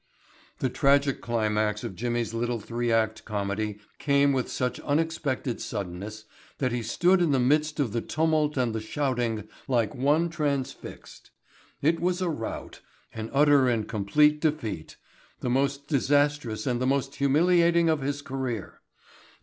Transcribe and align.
The 0.57 0.69
tragic 0.71 1.21
climax 1.21 1.83
of 1.83 1.93
Jimmy's 1.95 2.33
little 2.33 2.59
three 2.59 2.91
act 2.91 3.23
comedy 3.23 3.77
came 3.99 4.33
with 4.33 4.49
such 4.49 4.79
unexpected 4.79 5.61
suddenness 5.61 6.25
that 6.57 6.71
he 6.71 6.81
stood 6.81 7.21
in 7.21 7.29
the 7.29 7.39
midst 7.39 7.79
of 7.79 7.91
the 7.93 8.01
tumult 8.01 8.57
and 8.57 8.73
the 8.73 8.81
shouting 8.81 9.47
like 9.67 9.93
one 9.93 10.27
transfixed. 10.31 11.29
It 11.83 11.99
was 11.99 12.19
a 12.19 12.29
rout, 12.31 12.81
an 13.13 13.29
utter 13.31 13.69
and 13.69 13.87
complete 13.87 14.41
defeat, 14.41 14.95
the 15.41 15.51
most 15.51 15.87
disastrous 15.87 16.65
and 16.65 16.81
the 16.81 16.87
most 16.87 17.17
humiliating 17.17 17.87
of 17.87 18.01
his 18.01 18.23
career. 18.23 18.81